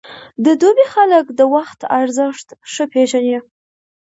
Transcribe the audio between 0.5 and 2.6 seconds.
دوبی خلک د وخت ارزښت